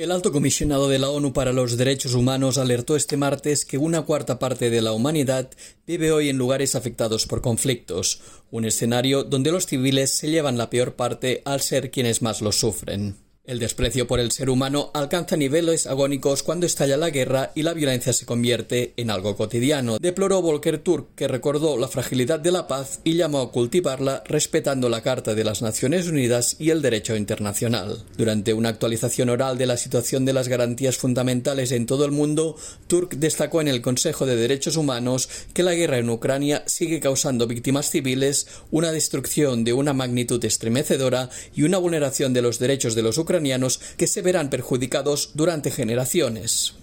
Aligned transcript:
El 0.00 0.12
alto 0.12 0.32
comisionado 0.32 0.88
de 0.88 0.98
la 0.98 1.10
ONU 1.10 1.34
para 1.34 1.52
los 1.52 1.76
Derechos 1.76 2.14
Humanos 2.14 2.56
alertó 2.56 2.96
este 2.96 3.18
martes 3.18 3.66
que 3.66 3.76
una 3.76 4.00
cuarta 4.00 4.38
parte 4.38 4.70
de 4.70 4.80
la 4.80 4.92
humanidad 4.92 5.50
vive 5.86 6.10
hoy 6.10 6.30
en 6.30 6.38
lugares 6.38 6.74
afectados 6.74 7.26
por 7.26 7.42
conflictos, 7.42 8.22
un 8.50 8.64
escenario 8.64 9.24
donde 9.24 9.52
los 9.52 9.66
civiles 9.66 10.10
se 10.10 10.30
llevan 10.30 10.56
la 10.56 10.70
peor 10.70 10.94
parte 10.94 11.42
al 11.44 11.60
ser 11.60 11.90
quienes 11.90 12.22
más 12.22 12.40
los 12.40 12.56
sufren. 12.56 13.16
El 13.50 13.58
desprecio 13.58 14.06
por 14.06 14.20
el 14.20 14.30
ser 14.30 14.48
humano 14.48 14.92
alcanza 14.94 15.36
niveles 15.36 15.88
agónicos 15.88 16.44
cuando 16.44 16.66
estalla 16.66 16.96
la 16.96 17.10
guerra 17.10 17.50
y 17.56 17.64
la 17.64 17.74
violencia 17.74 18.12
se 18.12 18.24
convierte 18.24 18.92
en 18.96 19.10
algo 19.10 19.34
cotidiano, 19.34 19.98
deploró 19.98 20.40
Volker 20.40 20.78
Turk, 20.78 21.16
que 21.16 21.26
recordó 21.26 21.76
la 21.76 21.88
fragilidad 21.88 22.38
de 22.38 22.52
la 22.52 22.68
paz 22.68 23.00
y 23.02 23.16
llamó 23.16 23.40
a 23.40 23.50
cultivarla 23.50 24.22
respetando 24.24 24.88
la 24.88 25.02
Carta 25.02 25.34
de 25.34 25.42
las 25.42 25.62
Naciones 25.62 26.06
Unidas 26.06 26.54
y 26.60 26.70
el 26.70 26.80
derecho 26.80 27.16
internacional. 27.16 28.04
Durante 28.16 28.54
una 28.54 28.68
actualización 28.68 29.30
oral 29.30 29.58
de 29.58 29.66
la 29.66 29.76
situación 29.76 30.24
de 30.24 30.32
las 30.32 30.46
garantías 30.46 30.96
fundamentales 30.96 31.72
en 31.72 31.86
todo 31.86 32.04
el 32.04 32.12
mundo, 32.12 32.54
Turk 32.86 33.16
destacó 33.16 33.60
en 33.60 33.66
el 33.66 33.82
Consejo 33.82 34.26
de 34.26 34.36
Derechos 34.36 34.76
Humanos 34.76 35.28
que 35.52 35.64
la 35.64 35.74
guerra 35.74 35.98
en 35.98 36.08
Ucrania 36.08 36.62
sigue 36.66 37.00
causando 37.00 37.48
víctimas 37.48 37.90
civiles, 37.90 38.46
una 38.70 38.92
destrucción 38.92 39.64
de 39.64 39.72
una 39.72 39.92
magnitud 39.92 40.44
estremecedora 40.44 41.30
y 41.52 41.64
una 41.64 41.78
vulneración 41.78 42.32
de 42.32 42.42
los 42.42 42.60
derechos 42.60 42.94
de 42.94 43.02
los 43.02 43.18
ucranianos 43.18 43.39
que 43.96 44.06
se 44.06 44.22
verán 44.22 44.50
perjudicados 44.50 45.30
durante 45.34 45.70
generaciones. 45.70 46.76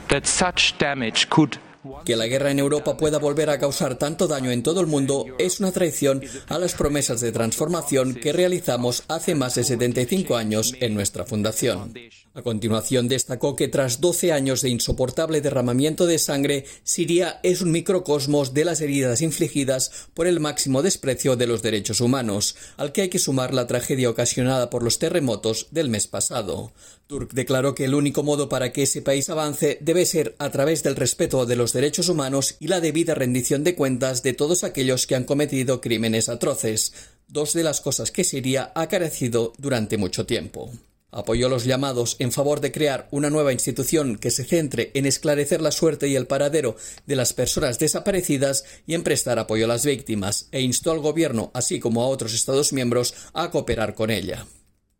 Que 2.06 2.16
la 2.16 2.28
guerra 2.28 2.52
en 2.52 2.60
Europa 2.60 2.98
pueda 2.98 3.20
volver 3.20 3.50
a 3.50 3.60
causar 3.60 3.98
tanto 3.98 4.28
daño 4.28 4.52
en 4.52 4.64
todo 4.64 4.82
el 4.82 4.88
mundo 4.88 5.26
es 5.38 5.60
una 5.60 5.72
traición 5.72 6.24
a 6.48 6.58
las 6.60 6.74
promesas 6.74 7.22
de 7.22 7.32
transformación 7.32 8.16
que 8.16 8.34
realizamos 8.34 9.04
hace 9.08 9.36
más 9.36 9.56
de 9.56 9.64
75 9.64 10.36
años 10.36 10.74
en 10.80 10.94
nuestra 10.94 11.26
fundación. 11.26 11.94
A 12.34 12.44
continuación 12.44 13.08
destacó 13.08 13.56
que 13.56 13.68
tras 13.68 14.00
12 14.00 14.32
años 14.32 14.62
de 14.62 14.70
insoportable 14.70 15.42
derramamiento 15.42 16.06
de 16.06 16.20
sangre, 16.20 16.66
Siria 16.84 17.40
es 17.42 17.62
un 17.62 17.72
microcosmos 17.72 18.54
de 18.54 18.64
las 18.64 18.80
heridas 18.80 19.24
infligidas 19.24 20.08
por 20.14 20.28
el 20.28 20.40
máximo 20.40 20.84
desprecio 20.84 21.36
de 21.36 21.48
los 21.48 21.64
derechos 21.64 22.00
humanos, 22.00 22.56
al 22.78 22.92
que 22.92 23.02
hay 23.02 23.10
que 23.10 23.18
sumar 23.18 23.56
la 23.56 23.66
tragedia 23.66 24.12
ocasionada 24.12 24.70
por 24.70 24.84
los 24.84 25.00
terremotos 25.00 25.70
del 25.72 25.90
mes 25.90 26.06
pasado. 26.06 26.72
Turk 27.08 27.32
declaró 27.34 27.74
que 27.74 27.86
el 27.86 27.96
único 27.96 28.22
modo 28.22 28.50
para 28.50 28.72
que 28.72 28.84
ese 28.84 29.02
país 29.02 29.30
avance 29.30 29.80
debe 29.82 30.06
ser 30.06 30.36
a 30.40 30.52
través 30.52 30.84
del 30.84 30.96
respeto 30.96 31.46
de 31.46 31.56
los 31.56 31.74
derechos 31.78 32.10
humanos 32.10 32.56
y 32.60 32.70
la 32.70 32.82
debida 32.82 33.14
rendición 33.14 33.64
de 33.64 33.76
cuentas 33.76 34.24
de 34.24 34.34
todos 34.34 34.64
aquellos 34.64 35.06
que 35.06 35.14
han 35.14 35.26
cometido 35.26 35.80
crímenes 35.80 36.28
atroces, 36.28 36.92
dos 37.28 37.54
de 37.54 37.62
las 37.62 37.82
cosas 37.82 38.10
que 38.10 38.24
Siria 38.24 38.72
ha 38.74 38.88
carecido 38.88 39.54
durante 39.60 39.98
mucho 39.98 40.26
tiempo. 40.26 40.72
Apoyó 41.12 41.50
los 41.50 41.66
llamados 41.66 42.16
en 42.18 42.32
favor 42.32 42.62
de 42.62 42.72
crear 42.72 43.08
una 43.12 43.30
nueva 43.30 43.54
institución 43.54 44.18
que 44.18 44.32
se 44.32 44.44
centre 44.44 44.90
en 44.96 45.06
esclarecer 45.06 45.62
la 45.62 45.72
suerte 45.72 46.08
y 46.08 46.16
el 46.16 46.26
paradero 46.26 46.78
de 47.06 47.16
las 47.16 47.34
personas 47.34 47.78
desaparecidas 47.78 48.66
y 48.88 48.96
en 48.96 49.04
prestar 49.04 49.38
apoyo 49.38 49.66
a 49.66 49.68
las 49.68 49.86
víctimas, 49.86 50.48
e 50.52 50.62
instó 50.62 50.90
al 50.92 51.00
gobierno, 51.00 51.52
así 51.54 51.80
como 51.80 52.02
a 52.02 52.08
otros 52.08 52.34
Estados 52.34 52.74
miembros, 52.74 53.14
a 53.34 53.52
cooperar 53.52 53.94
con 53.94 54.10
ella. 54.10 54.48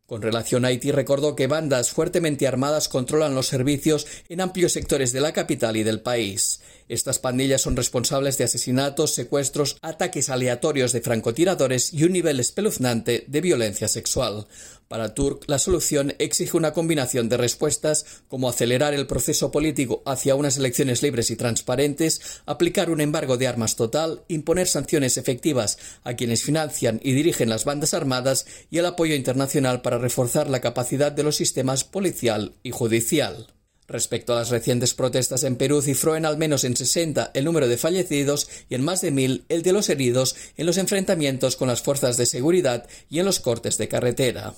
Con 0.08 0.22
relación 0.22 0.64
a 0.64 0.68
Haití, 0.68 0.90
recordó 0.90 1.36
que 1.36 1.48
bandas 1.48 1.90
fuertemente 1.90 2.46
armadas 2.46 2.88
controlan 2.88 3.34
los 3.34 3.46
servicios 3.46 4.06
en 4.30 4.40
amplios 4.40 4.72
sectores 4.72 5.12
de 5.12 5.20
la 5.20 5.34
capital 5.34 5.76
y 5.76 5.82
del 5.82 6.00
país. 6.00 6.62
Estas 6.88 7.18
pandillas 7.18 7.60
son 7.60 7.76
responsables 7.76 8.38
de 8.38 8.44
asesinatos, 8.44 9.12
secuestros, 9.12 9.76
ataques 9.82 10.30
aleatorios 10.30 10.92
de 10.92 11.02
francotiradores 11.02 11.92
y 11.92 12.04
un 12.04 12.12
nivel 12.12 12.40
espeluznante 12.40 13.24
de 13.26 13.40
violencia 13.42 13.86
sexual. 13.86 14.46
Para 14.88 15.12
Turk, 15.12 15.44
la 15.48 15.58
solución 15.58 16.14
exige 16.18 16.56
una 16.56 16.72
combinación 16.72 17.28
de 17.28 17.36
respuestas 17.36 18.06
como 18.26 18.48
acelerar 18.48 18.94
el 18.94 19.06
proceso 19.06 19.50
político 19.50 20.02
hacia 20.06 20.34
unas 20.34 20.56
elecciones 20.56 21.02
libres 21.02 21.30
y 21.30 21.36
transparentes, 21.36 22.40
aplicar 22.46 22.88
un 22.88 23.02
embargo 23.02 23.36
de 23.36 23.48
armas 23.48 23.76
total, 23.76 24.22
imponer 24.28 24.66
sanciones 24.66 25.18
efectivas 25.18 25.76
a 26.04 26.14
quienes 26.14 26.42
financian 26.42 27.00
y 27.02 27.12
dirigen 27.12 27.50
las 27.50 27.66
bandas 27.66 27.92
armadas 27.92 28.46
y 28.70 28.78
el 28.78 28.86
apoyo 28.86 29.14
internacional 29.14 29.82
para 29.98 30.02
reforzar 30.02 30.48
la 30.48 30.60
capacidad 30.60 31.10
de 31.10 31.24
los 31.24 31.34
sistemas 31.34 31.82
policial 31.82 32.52
y 32.62 32.70
judicial. 32.70 33.48
Respecto 33.88 34.32
a 34.32 34.36
las 34.36 34.50
recientes 34.50 34.94
protestas 34.94 35.42
en 35.42 35.56
Perú, 35.56 35.82
cifró 35.82 36.14
en 36.14 36.24
al 36.24 36.36
menos 36.36 36.62
en 36.62 36.76
60 36.76 37.32
el 37.34 37.44
número 37.44 37.66
de 37.66 37.78
fallecidos 37.78 38.48
y 38.68 38.76
en 38.76 38.84
más 38.84 39.00
de 39.00 39.10
mil 39.10 39.44
el 39.48 39.62
de 39.62 39.72
los 39.72 39.88
heridos 39.88 40.36
en 40.56 40.66
los 40.66 40.76
enfrentamientos 40.76 41.56
con 41.56 41.66
las 41.66 41.82
fuerzas 41.82 42.16
de 42.16 42.26
seguridad 42.26 42.86
y 43.10 43.18
en 43.18 43.24
los 43.24 43.40
cortes 43.40 43.76
de 43.76 43.88
carretera. 43.88 44.54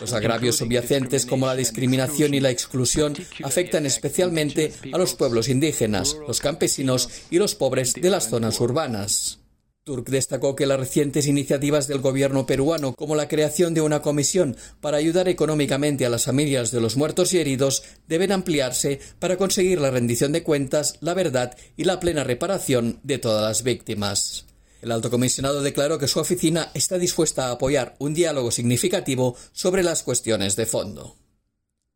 Los 0.00 0.14
agravios 0.14 0.56
subyacentes 0.56 1.26
como 1.26 1.46
la 1.46 1.56
discriminación 1.56 2.32
y 2.32 2.40
la 2.40 2.50
exclusión 2.50 3.14
afectan 3.42 3.84
especialmente 3.84 4.72
a 4.92 4.96
los 4.96 5.14
pueblos 5.14 5.50
indígenas, 5.50 6.16
los 6.26 6.40
campesinos 6.40 7.10
y 7.30 7.38
los 7.38 7.54
pobres 7.54 7.92
de 7.92 8.10
las 8.10 8.30
zonas 8.30 8.58
urbanas. 8.60 9.43
Turk 9.84 10.08
destacó 10.08 10.56
que 10.56 10.64
las 10.64 10.80
recientes 10.80 11.26
iniciativas 11.26 11.86
del 11.86 12.00
gobierno 12.00 12.46
peruano, 12.46 12.94
como 12.94 13.16
la 13.16 13.28
creación 13.28 13.74
de 13.74 13.82
una 13.82 14.00
comisión 14.00 14.56
para 14.80 14.96
ayudar 14.96 15.28
económicamente 15.28 16.06
a 16.06 16.08
las 16.08 16.24
familias 16.24 16.70
de 16.70 16.80
los 16.80 16.96
muertos 16.96 17.34
y 17.34 17.38
heridos, 17.38 17.82
deben 18.08 18.32
ampliarse 18.32 18.98
para 19.18 19.36
conseguir 19.36 19.82
la 19.82 19.90
rendición 19.90 20.32
de 20.32 20.42
cuentas, 20.42 20.96
la 21.00 21.12
verdad 21.12 21.54
y 21.76 21.84
la 21.84 22.00
plena 22.00 22.24
reparación 22.24 22.98
de 23.02 23.18
todas 23.18 23.42
las 23.42 23.62
víctimas. 23.62 24.46
El 24.80 24.90
alto 24.90 25.10
comisionado 25.10 25.60
declaró 25.60 25.98
que 25.98 26.08
su 26.08 26.18
oficina 26.18 26.70
está 26.72 26.96
dispuesta 26.96 27.48
a 27.48 27.52
apoyar 27.52 27.94
un 27.98 28.14
diálogo 28.14 28.50
significativo 28.50 29.36
sobre 29.52 29.82
las 29.82 30.02
cuestiones 30.02 30.56
de 30.56 30.64
fondo. 30.64 31.16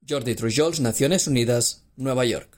Jordi 0.06 0.34
Trujols, 0.34 0.80
Naciones 0.80 1.26
Unidas, 1.26 1.84
Nueva 1.96 2.26
York. 2.26 2.57